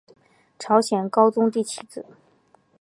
[0.57, 2.03] 朝鲜高宗第七子。